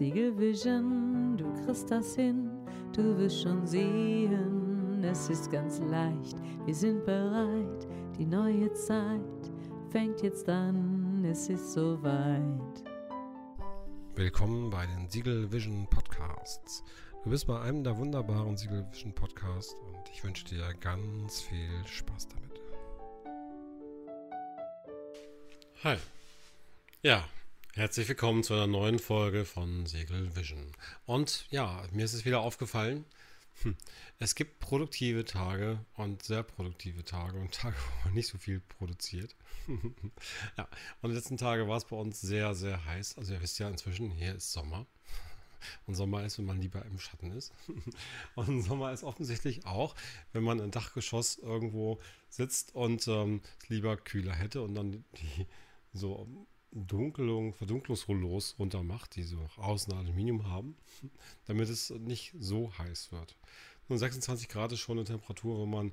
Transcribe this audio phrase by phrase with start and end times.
[0.00, 2.50] Siegel Vision, du kriegst das hin,
[2.90, 7.86] du wirst schon sehen, es ist ganz leicht, wir sind bereit,
[8.18, 9.20] die neue Zeit
[9.90, 12.82] fängt jetzt an, es ist soweit.
[14.14, 16.82] Willkommen bei den Siegel Vision Podcasts.
[17.22, 21.86] Du bist bei einem der wunderbaren Siegel Vision Podcasts und ich wünsche dir ganz viel
[21.86, 22.58] Spaß damit.
[25.84, 25.98] Hi.
[27.02, 27.22] Ja,
[27.74, 30.72] Herzlich willkommen zu einer neuen Folge von Segel Vision.
[31.06, 33.04] Und ja, mir ist es wieder aufgefallen,
[33.62, 33.76] hm,
[34.18, 38.58] es gibt produktive Tage und sehr produktive Tage und Tage, wo man nicht so viel
[38.60, 39.36] produziert.
[40.58, 40.68] ja,
[41.00, 43.16] und die letzten Tage war es bei uns sehr, sehr heiß.
[43.18, 44.84] Also ihr wisst ja inzwischen, hier ist Sommer.
[45.86, 47.52] Und Sommer ist, wenn man lieber im Schatten ist.
[48.34, 49.94] Und Sommer ist offensichtlich auch,
[50.32, 52.00] wenn man im Dachgeschoss irgendwo
[52.30, 55.46] sitzt und ähm, es lieber kühler hätte und dann die
[55.92, 56.26] so
[56.72, 60.76] Dunkelung, Verdunklungsrollos runter macht, die so außen Aluminium haben,
[61.46, 63.36] damit es nicht so heiß wird.
[63.88, 65.92] Nun 26 Grad ist schon eine Temperatur, wo man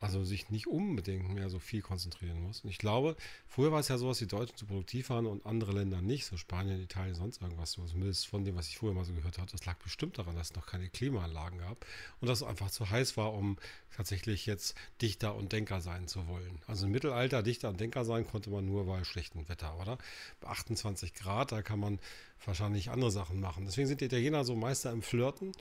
[0.00, 2.60] also sich nicht unbedingt mehr so viel konzentrieren muss.
[2.60, 3.16] Und ich glaube,
[3.48, 6.24] früher war es ja so, dass die Deutschen zu produktiv waren und andere Länder nicht,
[6.24, 9.38] so Spanien, Italien, sonst irgendwas, so zumindest von dem, was ich früher mal so gehört
[9.38, 9.50] habe.
[9.50, 11.84] Das lag bestimmt daran, dass es noch keine Klimaanlagen gab
[12.20, 13.56] und dass es einfach zu heiß war, um
[13.96, 16.60] tatsächlich jetzt Dichter und Denker sein zu wollen.
[16.68, 19.98] Also im Mittelalter Dichter und Denker sein konnte man nur bei schlechtem Wetter, oder?
[20.40, 21.98] Bei 28 Grad, da kann man
[22.44, 23.64] wahrscheinlich andere Sachen machen.
[23.64, 25.52] Deswegen sind die Italiener so Meister im Flirten.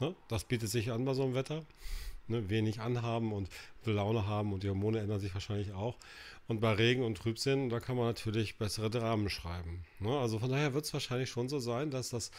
[0.00, 0.14] Ne?
[0.28, 1.64] Das bietet sich an bei so einem Wetter
[2.28, 3.48] ne, wenig anhaben und
[3.84, 5.96] Laune haben und die Hormone ändern sich wahrscheinlich auch.
[6.48, 9.84] Und bei Regen und Trübsinn, da kann man natürlich bessere Dramen schreiben.
[9.98, 10.16] Ne?
[10.18, 12.30] Also von daher wird es wahrscheinlich schon so sein, dass das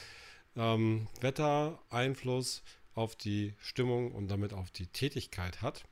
[0.55, 2.63] ähm, Wetter Einfluss
[2.95, 5.85] auf die Stimmung und damit auf die Tätigkeit hat.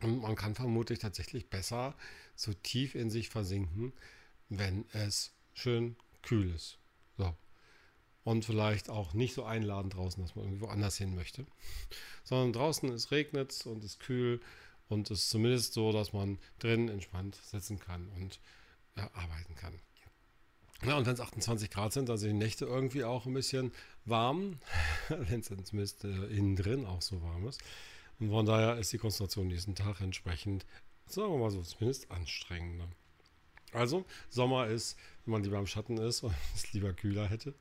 [0.00, 1.94] Und man kann vermutlich tatsächlich besser
[2.36, 3.92] so tief in sich versinken,
[4.48, 6.78] wenn es schön kühl ist.
[8.24, 11.46] Und vielleicht auch nicht so einladend draußen, dass man irgendwo anders hin möchte.
[12.24, 14.40] Sondern draußen es regnet und es kühl
[14.88, 18.40] und es ist zumindest so, dass man drin entspannt sitzen kann und
[18.96, 19.74] äh, arbeiten kann.
[20.84, 23.72] Ja, und wenn es 28 Grad sind, also die Nächte irgendwie auch ein bisschen
[24.04, 24.58] warm,
[25.08, 27.60] wenn es zumindest äh, innen drin auch so warm ist.
[28.20, 30.66] Und von daher ist die Konzentration diesen Tag entsprechend,
[31.06, 32.88] sagen wir mal so, zumindest anstrengender.
[33.74, 37.54] Also, Sommer ist, wenn man lieber im Schatten ist und es lieber kühler hätte.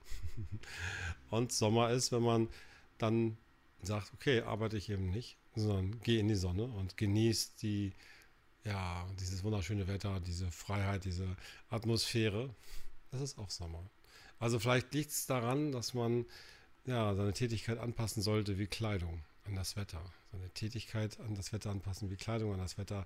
[1.29, 2.47] Und Sommer ist, wenn man
[2.97, 3.37] dann
[3.81, 7.93] sagt, okay, arbeite ich eben nicht, sondern gehe in die Sonne und genieße die,
[8.63, 11.35] ja, dieses wunderschöne Wetter, diese Freiheit, diese
[11.69, 12.49] Atmosphäre.
[13.11, 13.83] Das ist auch Sommer.
[14.39, 16.25] Also vielleicht liegt es daran, dass man
[16.85, 20.01] ja seine Tätigkeit anpassen sollte wie Kleidung an das Wetter.
[20.31, 23.05] Seine Tätigkeit an das Wetter anpassen wie Kleidung an das Wetter.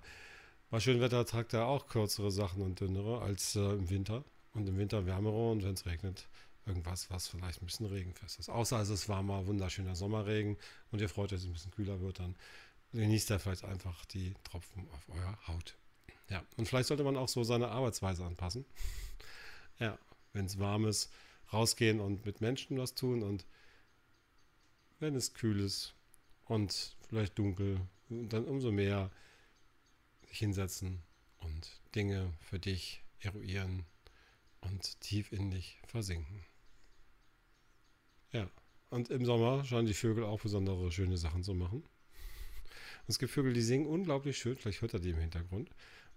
[0.72, 4.24] Bei schönem Wetter tragt er auch kürzere Sachen und dünnere als äh, im Winter.
[4.54, 6.26] Und im Winter wärmere und wenn es regnet,
[6.64, 8.48] irgendwas, was vielleicht ein bisschen regenfest ist.
[8.48, 10.56] Außer es ist warmer, wunderschöner Sommerregen
[10.90, 12.36] und ihr freut euch, dass es ein bisschen kühler wird, dann
[12.94, 15.76] genießt ihr vielleicht einfach die Tropfen auf eurer Haut.
[16.30, 18.64] Ja, und vielleicht sollte man auch so seine Arbeitsweise anpassen.
[19.78, 19.98] Ja,
[20.32, 21.12] wenn es warm ist,
[21.52, 23.44] rausgehen und mit Menschen was tun und
[25.00, 25.92] wenn es kühl ist
[26.46, 27.78] und vielleicht dunkel,
[28.08, 29.10] dann umso mehr
[30.38, 31.02] hinsetzen
[31.40, 33.84] und Dinge für dich eruieren
[34.60, 36.44] und tief in dich versinken.
[38.32, 38.48] Ja,
[38.90, 41.82] und im Sommer scheinen die Vögel auch besondere schöne Sachen zu machen.
[41.82, 45.70] Und es gibt Vögel, die singen unglaublich schön, vielleicht hört er die im Hintergrund.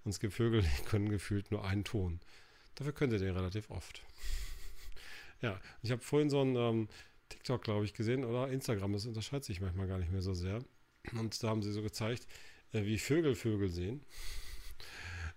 [0.04, 2.20] Und es gibt Vögel, die können gefühlt nur einen Ton.
[2.76, 4.04] Dafür könnt ihr den relativ oft.
[5.42, 6.88] Ja, ich habe vorhin so ein ähm,
[7.30, 10.64] TikTok, glaube ich, gesehen oder Instagram, das unterscheidet sich manchmal gar nicht mehr so sehr.
[11.14, 12.28] Und da haben sie so gezeigt,
[12.74, 14.02] äh, wie Vögel Vögel sehen.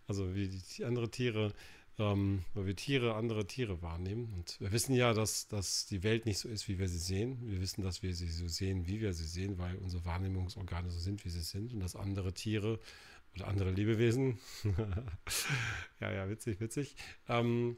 [0.07, 1.53] Also wie die andere Tiere,
[1.99, 4.33] ähm, weil wir Tiere andere Tiere wahrnehmen.
[4.35, 7.39] Und wir wissen ja, dass, dass die Welt nicht so ist, wie wir sie sehen.
[7.51, 10.99] Wir wissen, dass wir sie so sehen, wie wir sie sehen, weil unsere Wahrnehmungsorgane so
[10.99, 11.73] sind, wie sie sind.
[11.75, 12.81] Und dass andere Tiere
[13.35, 14.39] oder andere Lebewesen,
[16.01, 16.97] ja, ja, witzig, witzig,
[17.29, 17.77] ähm,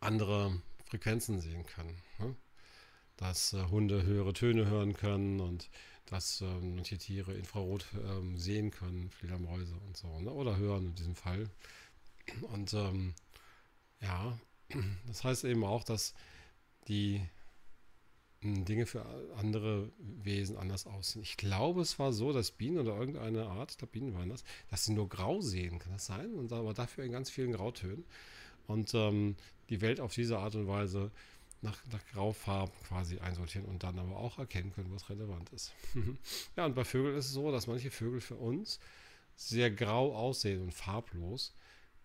[0.00, 1.96] andere Frequenzen sehen können.
[2.18, 2.36] Ne?
[3.16, 5.68] dass äh, Hunde höhere Töne hören können und
[6.06, 10.32] dass ähm, manche Tiere Infrarot ähm, sehen können, Fledermäuse und so, ne?
[10.32, 11.50] oder hören in diesem Fall.
[12.52, 13.14] Und ähm,
[14.00, 14.38] ja,
[15.06, 16.14] das heißt eben auch, dass
[16.88, 17.22] die
[18.40, 19.04] hm, Dinge für
[19.36, 21.22] andere Wesen anders aussehen.
[21.22, 24.44] Ich glaube, es war so, dass Bienen oder irgendeine Art, ich glaube Bienen waren das,
[24.70, 26.34] dass sie nur grau sehen, kann das sein?
[26.34, 28.04] Und aber dafür in ganz vielen Grautönen.
[28.66, 29.36] Und ähm,
[29.70, 31.10] die Welt auf diese Art und Weise
[31.62, 35.72] nach, nach Graufarben quasi einsortieren und dann aber auch erkennen können, was relevant ist.
[36.56, 38.78] ja, und bei Vögeln ist es so, dass manche Vögel für uns
[39.36, 41.54] sehr grau aussehen und farblos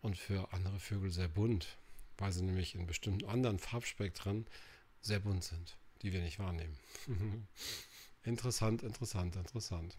[0.02, 1.78] und für andere Vögel sehr bunt,
[2.18, 4.46] weil sie nämlich in bestimmten anderen Farbspektren
[5.02, 6.78] sehr bunt sind, die wir nicht wahrnehmen.
[8.24, 9.98] interessant, interessant, interessant.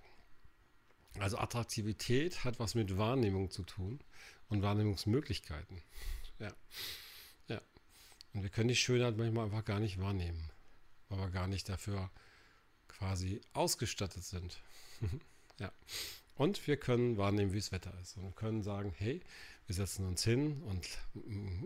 [1.19, 4.00] Also Attraktivität hat was mit Wahrnehmung zu tun
[4.49, 5.82] und Wahrnehmungsmöglichkeiten.
[6.38, 6.52] Ja.
[8.34, 10.50] Und wir können die Schönheit manchmal einfach gar nicht wahrnehmen,
[11.08, 12.11] weil wir gar nicht dafür
[12.88, 14.61] quasi ausgestattet sind.
[15.58, 15.73] ja.
[16.34, 18.17] Und wir können wahrnehmen, wie das Wetter ist.
[18.17, 19.20] Und können sagen, hey,
[19.67, 20.88] wir setzen uns hin und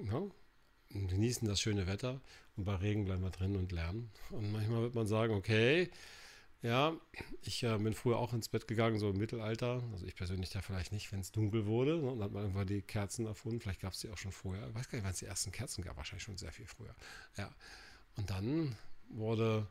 [0.05, 0.23] ja,
[0.91, 2.21] genießen das schöne Wetter
[2.57, 4.11] und bei Regen bleiben wir drin und lernen.
[4.31, 5.91] Und manchmal wird man sagen, okay,
[6.63, 6.95] ja,
[7.43, 9.83] ich äh, bin früher auch ins Bett gegangen, so im Mittelalter.
[9.93, 11.99] Also ich persönlich da vielleicht nicht, wenn es dunkel wurde.
[11.99, 13.61] Ne, dann hat man irgendwann die Kerzen erfunden.
[13.61, 14.67] Vielleicht gab es die auch schon vorher.
[14.69, 15.97] Ich weiß gar nicht, wann es die ersten Kerzen gab.
[15.97, 16.95] Wahrscheinlich schon sehr viel früher.
[17.37, 17.55] Ja.
[18.17, 18.77] Und dann
[19.11, 19.69] wurde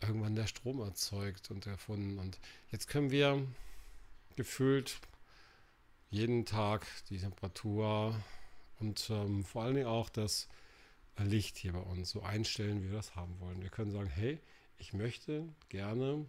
[0.00, 2.18] irgendwann der Strom erzeugt und erfunden.
[2.18, 2.38] Und
[2.70, 3.46] jetzt können wir
[4.36, 5.00] gefühlt
[6.10, 8.14] jeden Tag die Temperatur
[8.78, 10.48] und ähm, vor allen Dingen auch das
[11.18, 13.60] Licht hier bei uns so einstellen, wie wir das haben wollen.
[13.60, 14.40] Wir können sagen, hey,
[14.78, 16.26] ich möchte gerne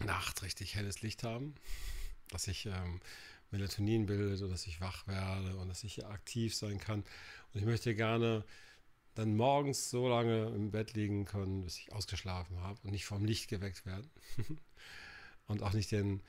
[0.00, 1.54] nachts richtig helles Licht haben,
[2.30, 3.00] dass ich ähm,
[3.50, 7.00] Melatonin bildet oder dass ich wach werde und dass ich aktiv sein kann.
[7.52, 8.44] Und ich möchte gerne
[9.14, 13.24] dann morgens so lange im Bett liegen können, bis ich ausgeschlafen habe und nicht vom
[13.24, 14.08] Licht geweckt werden.
[15.46, 16.22] und auch nicht den,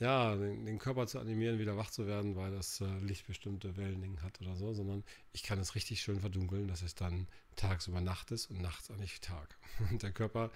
[0.00, 3.76] ja, den, den, Körper zu animieren, wieder wach zu werden, weil das äh, Licht bestimmte
[3.76, 8.00] Wellenlängen hat oder so, sondern ich kann es richtig schön verdunkeln, dass es dann tagsüber
[8.00, 9.56] Nacht ist und nachts auch nicht Tag.
[9.90, 10.50] Und der Körper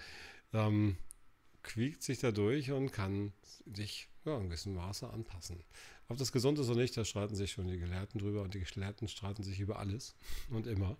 [0.51, 0.97] ähm,
[1.61, 3.33] quiekt sich dadurch und kann
[3.65, 5.63] sich ja, in gewissem Maße anpassen.
[6.07, 8.61] Ob das gesund ist oder nicht, da streiten sich schon die Gelehrten drüber und die
[8.61, 10.15] Gelehrten streiten sich über alles
[10.49, 10.97] und immer.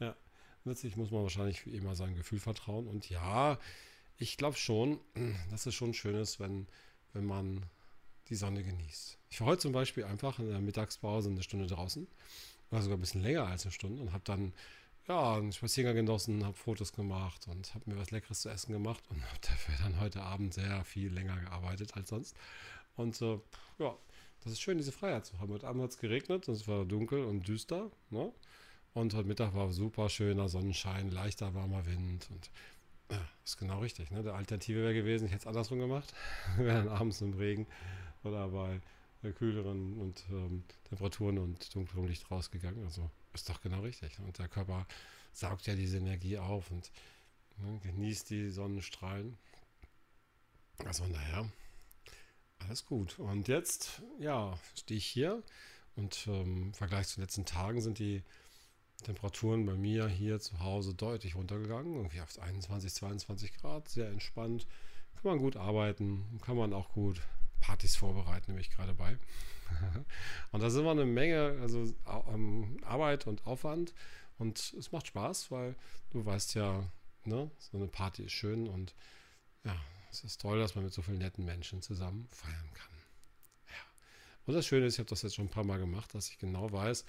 [0.00, 0.16] Ja,
[0.64, 3.58] letztlich muss man wahrscheinlich wie immer seinem Gefühl vertrauen und ja,
[4.18, 5.00] ich glaube schon,
[5.50, 6.66] dass es schon schön ist, wenn
[7.12, 7.64] wenn man
[8.28, 9.18] die Sonne genießt.
[9.30, 12.06] Ich war heute zum Beispiel einfach in der Mittagspause eine Stunde draußen,
[12.70, 14.52] war sogar ein bisschen länger als eine Stunde und habe dann
[15.08, 19.02] ja, einen Spaziergang genossen, habe Fotos gemacht und habe mir was Leckeres zu essen gemacht
[19.10, 22.36] und habe dafür dann heute Abend sehr viel länger gearbeitet als sonst.
[22.96, 23.38] Und äh,
[23.78, 23.96] ja,
[24.44, 25.52] das ist schön, diese Freiheit zu haben.
[25.52, 27.90] Heute Abend hat es geregnet und es war dunkel und düster.
[28.10, 28.32] Ne?
[28.94, 32.50] Und heute Mittag war super schöner Sonnenschein, leichter warmer Wind und
[33.10, 34.10] ja, ist genau richtig.
[34.10, 34.22] Ne?
[34.22, 36.12] Der Alternative wäre gewesen, ich hätte es andersrum gemacht.
[36.56, 37.66] Wir wären abends im Regen
[38.22, 38.80] oder bei
[39.32, 42.84] kühleren und ähm, Temperaturen und dunklem Licht rausgegangen.
[42.84, 44.18] Also ist doch genau richtig.
[44.18, 44.86] Und der Körper
[45.32, 46.90] saugt ja diese Energie auf und
[47.58, 49.38] ne, genießt die Sonnenstrahlen.
[50.84, 51.48] Also naja,
[52.58, 53.18] alles gut.
[53.18, 55.42] Und jetzt, ja, stehe ich hier
[55.96, 58.22] und ähm, im Vergleich zu den letzten Tagen sind die
[59.02, 64.66] Temperaturen bei mir hier zu Hause deutlich runtergegangen, irgendwie auf 21, 22 Grad, sehr entspannt.
[65.14, 67.20] Kann man gut arbeiten, kann man auch gut
[67.60, 69.16] Partys vorbereiten, nämlich gerade bei.
[70.52, 71.92] und da sind wir eine Menge, also
[72.28, 73.94] ähm, Arbeit und Aufwand
[74.38, 75.76] und es macht Spaß, weil
[76.10, 76.90] du weißt ja,
[77.24, 78.94] ne, so eine Party ist schön und
[79.64, 79.76] ja,
[80.10, 82.90] es ist toll, dass man mit so vielen netten Menschen zusammen feiern kann.
[83.68, 83.82] Ja.
[84.46, 86.38] Und das Schöne ist, ich habe das jetzt schon ein paar Mal gemacht, dass ich
[86.38, 87.04] genau weiß,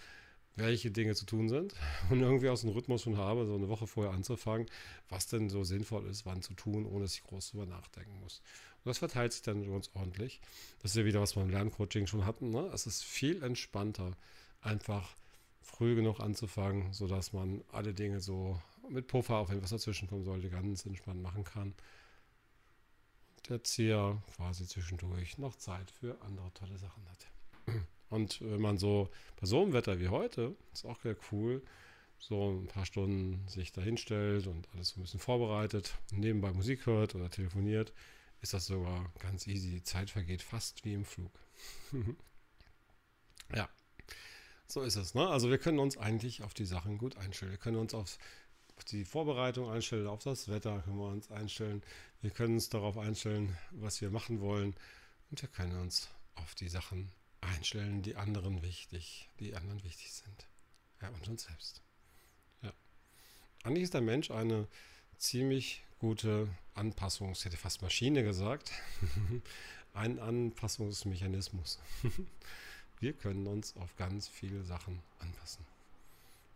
[0.55, 1.73] welche Dinge zu tun sind
[2.09, 4.67] und irgendwie aus dem Rhythmus schon habe, so eine Woche vorher anzufangen,
[5.09, 8.41] was denn so sinnvoll ist, wann zu tun, ohne dass ich groß drüber nachdenken muss.
[8.83, 10.41] Und das verteilt sich dann ganz ordentlich.
[10.79, 12.49] Das ist ja wieder, was wir im Lerncoaching schon hatten.
[12.49, 12.69] Ne?
[12.73, 14.11] Es ist viel entspannter,
[14.61, 15.15] einfach
[15.61, 20.25] früh genug anzufangen, sodass man alle Dinge so mit Puffer, auch wenn was dazwischen kommen
[20.25, 21.73] sollte, ganz entspannt machen kann.
[23.49, 27.27] Der Zieher quasi zwischendurch noch Zeit für andere tolle Sachen hat.
[28.13, 29.09] Und wenn man so
[29.41, 31.63] bei so einem Wetter wie heute, ist auch sehr cool,
[32.19, 36.85] so ein paar Stunden sich da hinstellt und alles so ein bisschen vorbereitet nebenbei Musik
[36.85, 37.91] hört oder telefoniert,
[38.41, 39.71] ist das sogar ganz easy.
[39.71, 41.31] Die Zeit vergeht fast wie im Flug.
[43.55, 43.67] ja,
[44.67, 45.15] so ist es.
[45.15, 45.27] Ne?
[45.27, 47.51] Also wir können uns eigentlich auf die Sachen gut einstellen.
[47.51, 48.19] Wir können uns auf,
[48.77, 51.81] auf die Vorbereitung einstellen, auf das Wetter können wir uns einstellen.
[52.21, 54.75] Wir können uns darauf einstellen, was wir machen wollen.
[55.31, 57.11] Und wir können uns auf die Sachen
[57.45, 60.47] einstellen die anderen wichtig, die anderen wichtig sind.
[61.01, 61.81] Ja, und uns selbst.
[62.61, 62.73] Ja.
[63.63, 64.67] Eigentlich ist der Mensch eine
[65.17, 68.71] ziemlich gute Anpassungs, hätte fast Maschine gesagt,
[69.93, 71.79] ein Anpassungsmechanismus.
[72.99, 75.65] wir können uns auf ganz viele Sachen anpassen.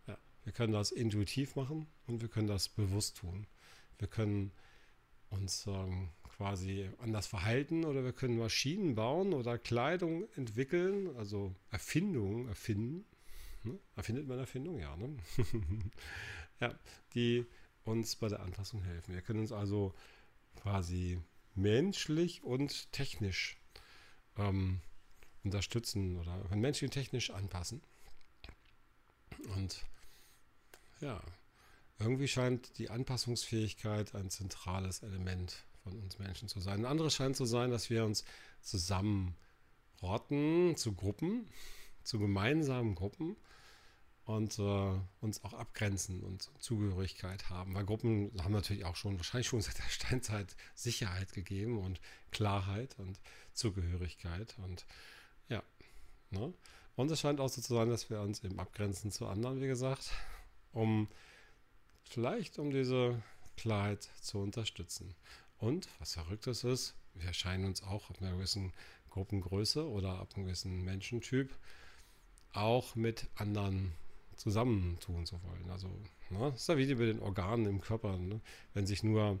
[0.06, 3.46] Ja, wir können das intuitiv machen und wir können das bewusst tun.
[3.98, 4.50] Wir können
[5.30, 12.48] uns ähm, quasi anders verhalten oder wir können Maschinen bauen oder Kleidung entwickeln, also Erfindungen
[12.48, 13.04] erfinden.
[13.64, 13.78] Ne?
[13.96, 14.78] Erfindet man Erfindung?
[14.78, 15.16] Ja, ne?
[16.60, 16.74] ja,
[17.14, 17.44] die
[17.84, 19.14] uns bei der Anpassung helfen.
[19.14, 19.94] Wir können uns also
[20.60, 21.18] quasi
[21.54, 23.58] menschlich und technisch
[24.36, 24.80] ähm,
[25.44, 27.82] unterstützen oder menschlich und technisch anpassen.
[29.56, 29.84] Und
[31.00, 31.20] ja,
[31.98, 36.80] irgendwie scheint die Anpassungsfähigkeit ein zentrales Element von uns Menschen zu sein.
[36.80, 38.24] Ein anderes scheint zu sein, dass wir uns
[38.60, 41.48] zusammenrotten zu Gruppen,
[42.04, 43.36] zu gemeinsamen Gruppen
[44.24, 47.74] und äh, uns auch abgrenzen und Zugehörigkeit haben.
[47.74, 52.00] Weil Gruppen haben natürlich auch schon, wahrscheinlich schon seit der Steinzeit Sicherheit gegeben und
[52.30, 53.18] Klarheit und
[53.54, 54.84] Zugehörigkeit und
[55.48, 55.62] ja.
[56.30, 56.52] Ne?
[56.94, 59.66] Und es scheint auch so zu sein, dass wir uns eben abgrenzen zu anderen, wie
[59.66, 60.10] gesagt,
[60.72, 61.08] um
[62.08, 63.22] vielleicht um diese
[63.56, 65.14] Klarheit zu unterstützen.
[65.58, 68.72] Und was Verrücktes ist, wir scheinen uns auch ab einer gewissen
[69.10, 71.54] Gruppengröße oder ab einem gewissen Menschentyp
[72.52, 73.92] auch mit anderen
[74.36, 75.70] zusammentun zu wollen.
[75.70, 75.88] Also,
[76.30, 78.16] ne, das ist ja wie bei den Organen im Körper.
[78.16, 78.40] Ne?
[78.74, 79.40] Wenn sich nur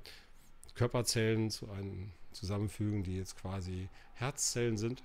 [0.74, 5.02] Körperzellen zu einem zusammenfügen, die jetzt quasi Herzzellen sind,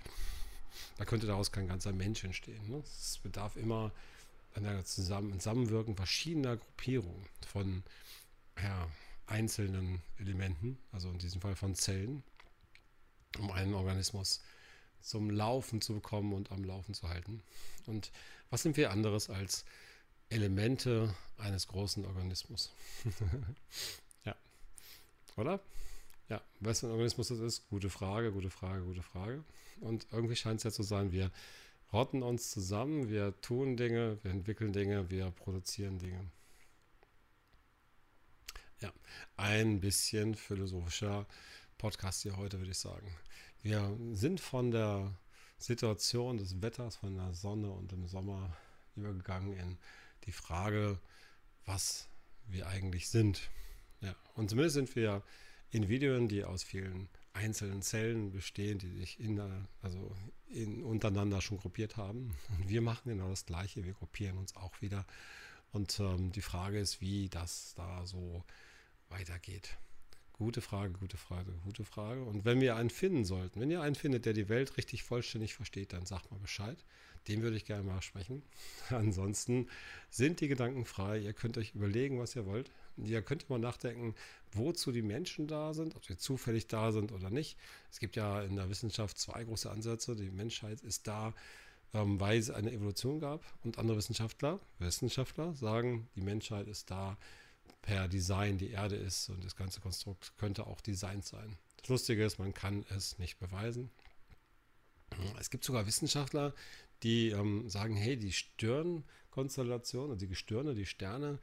[0.97, 2.69] da könnte daraus kein ganzer Mensch entstehen.
[2.69, 2.83] Ne?
[2.83, 3.91] Es bedarf immer
[4.55, 7.83] einer Zusammen Zusammenwirken verschiedener Gruppierungen von
[8.61, 8.87] ja,
[9.27, 12.23] einzelnen Elementen, also in diesem Fall von Zellen,
[13.39, 14.41] um einen Organismus
[15.01, 17.41] zum Laufen zu bekommen und am Laufen zu halten.
[17.85, 18.11] Und
[18.49, 19.65] was sind wir anderes als
[20.29, 22.71] Elemente eines großen Organismus?
[24.25, 24.35] ja.
[25.35, 25.59] Oder?
[26.29, 27.69] Ja, was für ein Organismus das ist?
[27.69, 29.43] Gute Frage, gute Frage, gute Frage.
[29.81, 31.31] Und irgendwie scheint es ja zu sein, wir
[31.93, 36.31] rotten uns zusammen, wir tun Dinge, wir entwickeln Dinge, wir produzieren Dinge.
[38.81, 38.91] Ja,
[39.37, 41.27] ein bisschen philosophischer
[41.77, 43.15] Podcast hier heute, würde ich sagen.
[43.61, 45.15] Wir sind von der
[45.57, 48.57] Situation des Wetters, von der Sonne und im Sommer
[48.95, 49.77] übergegangen in
[50.25, 50.99] die Frage,
[51.65, 52.09] was
[52.47, 53.49] wir eigentlich sind.
[54.01, 55.23] Ja, und zumindest sind wir
[55.69, 59.39] Individuen, die aus vielen einzelnen Zellen bestehen, die sich in,
[59.81, 60.15] also
[60.53, 62.35] in, untereinander schon gruppiert haben.
[62.57, 65.05] Und wir machen genau das Gleiche, wir gruppieren uns auch wieder.
[65.71, 68.43] Und ähm, die Frage ist, wie das da so
[69.09, 69.77] weitergeht.
[70.33, 72.23] Gute Frage, gute Frage, gute Frage.
[72.23, 75.53] Und wenn wir einen finden sollten, wenn ihr einen findet, der die Welt richtig vollständig
[75.53, 76.83] versteht, dann sagt mal Bescheid.
[77.27, 78.43] Dem würde ich gerne mal sprechen.
[78.89, 79.67] Ansonsten
[80.09, 81.19] sind die Gedanken frei.
[81.19, 82.71] Ihr könnt euch überlegen, was ihr wollt.
[82.97, 84.15] Ihr könnt mal nachdenken,
[84.51, 87.57] wozu die Menschen da sind, ob sie zufällig da sind oder nicht.
[87.91, 90.15] Es gibt ja in der Wissenschaft zwei große Ansätze.
[90.15, 91.33] Die Menschheit ist da,
[91.93, 93.43] ähm, weil es eine Evolution gab.
[93.63, 97.17] Und andere Wissenschaftler, Wissenschaftler sagen, die Menschheit ist da,
[97.81, 101.57] per Design die Erde ist und das ganze Konstrukt könnte auch designt sein.
[101.77, 103.91] Das Lustige ist, man kann es nicht beweisen.
[105.39, 106.53] Es gibt sogar Wissenschaftler,
[107.03, 111.39] die ähm, sagen, hey, die Stirnkonstellation, also die Gestirne, die Sterne,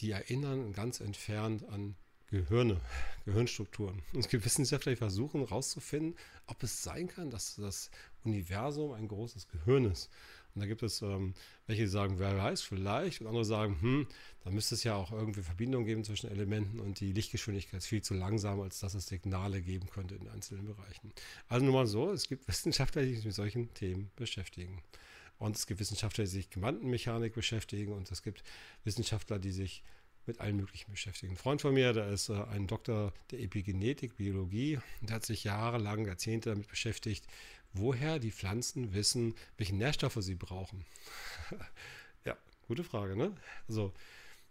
[0.00, 1.96] die erinnern ganz entfernt an
[2.30, 2.80] Gehirne,
[3.26, 4.02] Gehirnstrukturen.
[4.12, 7.90] Und es gibt Wissenschaftler, die versuchen herauszufinden, ob es sein kann, dass das
[8.24, 10.10] Universum ein großes Gehirn ist.
[10.54, 11.34] Und da gibt es ähm,
[11.66, 13.20] welche, die sagen, wer weiß, vielleicht.
[13.20, 14.06] Und andere sagen, hm,
[14.44, 18.02] da müsste es ja auch irgendwie Verbindungen geben zwischen Elementen und die Lichtgeschwindigkeit ist viel
[18.02, 21.12] zu langsam, als dass es Signale geben könnte in einzelnen Bereichen.
[21.48, 24.80] Also nur mal so, es gibt Wissenschaftler, die sich mit solchen Themen beschäftigen.
[25.38, 28.42] Und es gibt Wissenschaftler, die sich Quantenmechanik beschäftigen und es gibt
[28.84, 29.82] Wissenschaftler, die sich
[30.26, 31.34] mit allen möglichen beschäftigen.
[31.34, 35.26] Ein Freund von mir, der ist äh, ein Doktor der Epigenetik, Biologie, und der hat
[35.26, 37.26] sich jahrelang, Jahrzehnte damit beschäftigt,
[37.72, 40.84] woher die Pflanzen wissen, welche Nährstoffe sie brauchen.
[42.24, 42.36] ja,
[42.66, 43.34] gute Frage, ne?
[43.68, 43.92] Also,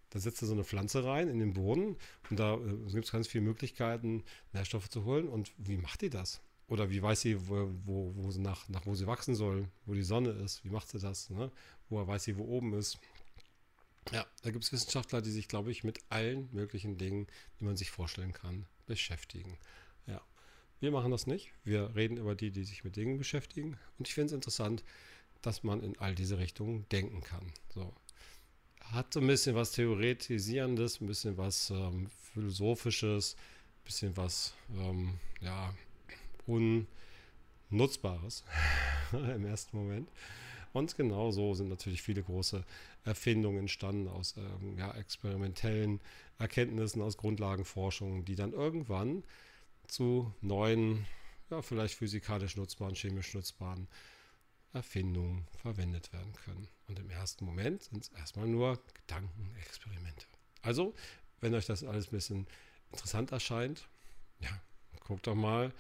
[0.10, 1.98] da setzt er so eine Pflanze rein in den Boden
[2.30, 5.28] und da äh, gibt es ganz viele Möglichkeiten, Nährstoffe zu holen.
[5.28, 6.42] Und wie macht die das?
[6.74, 9.94] Oder wie weiß sie, wo, wo, wo sie nach, nach wo sie wachsen soll, wo
[9.94, 10.66] die Sonne ist?
[10.66, 11.30] Wie macht sie das?
[11.30, 11.52] Ne?
[11.88, 12.98] Woher weiß sie, wo oben ist?
[14.12, 17.28] Ja, da gibt es Wissenschaftler, die sich, glaube ich, mit allen möglichen Dingen,
[17.60, 19.60] die man sich vorstellen kann, beschäftigen.
[20.08, 20.20] Ja,
[20.80, 21.52] wir machen das nicht.
[21.64, 23.78] Wir reden über die, die sich mit Dingen beschäftigen.
[24.00, 24.84] Und ich finde es interessant,
[25.44, 27.54] dass man in all diese Richtungen denken kann.
[27.72, 27.94] So.
[28.82, 35.20] Hat so ein bisschen was Theoretisierendes, ein bisschen was ähm, Philosophisches, ein bisschen was, ähm,
[35.40, 35.72] ja,
[36.48, 38.44] Unnutzbares
[39.12, 40.10] im ersten Moment.
[40.74, 42.64] Und genau so sind natürlich viele große
[43.06, 46.02] Erfindungen entstanden aus ähm, ja, experimentellen
[46.40, 49.24] Erkenntnissen, aus Grundlagenforschung, die dann irgendwann
[49.88, 51.06] zu neuen,
[51.52, 53.88] ja, vielleicht physikalisch nutzbaren, chemisch nutzbaren
[54.74, 56.68] Erfindungen verwendet werden können.
[56.88, 60.26] Und im ersten Moment sind es erstmal nur Gedankenexperimente.
[60.64, 60.96] Also,
[61.40, 62.48] wenn euch das alles ein bisschen
[62.92, 63.88] interessant erscheint,
[64.40, 64.50] ja,
[65.02, 65.72] guckt doch mal,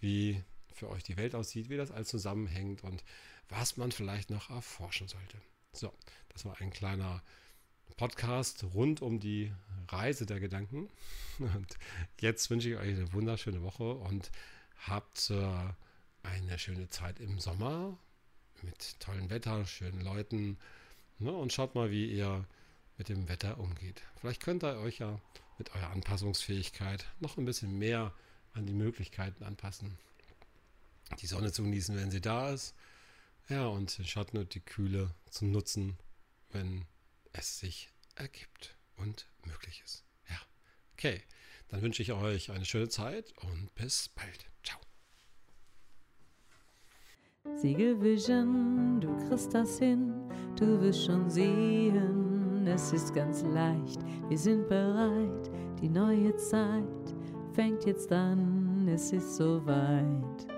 [0.00, 3.02] wie für euch die Welt aussieht, wie das alles zusammenhängt und
[3.48, 5.40] was man vielleicht noch erforschen sollte.
[5.72, 5.92] So,
[6.30, 7.22] das war ein kleiner
[7.96, 9.52] Podcast rund um die
[9.88, 10.90] Reise der Gedanken.
[11.38, 11.78] Und
[12.20, 14.30] jetzt wünsche ich euch eine wunderschöne Woche und
[14.86, 15.72] habt äh,
[16.22, 17.96] eine schöne Zeit im Sommer
[18.62, 20.58] mit tollem Wetter, schönen Leuten
[21.18, 21.32] Ne?
[21.32, 22.44] Und schaut mal, wie ihr
[22.98, 24.02] mit dem Wetter umgeht.
[24.20, 25.20] Vielleicht könnt ihr euch ja
[25.58, 28.12] mit eurer Anpassungsfähigkeit noch ein bisschen mehr
[28.56, 29.98] an die Möglichkeiten anpassen.
[31.20, 32.74] Die Sonne zu genießen, wenn sie da ist.
[33.48, 35.96] Ja, und den Schatten und die Kühle zu nutzen,
[36.50, 36.84] wenn
[37.32, 40.04] es sich ergibt und möglich ist.
[40.28, 40.40] Ja,
[40.94, 41.22] okay.
[41.68, 44.46] Dann wünsche ich euch eine schöne Zeit und bis bald.
[44.62, 44.80] Ciao.
[47.56, 50.12] Siegelvision, du kriegst das hin,
[50.56, 57.15] du wirst schon sehen, es ist ganz leicht, wir sind bereit, die neue Zeit
[57.56, 60.55] fängt jetzt an, es ist soweit.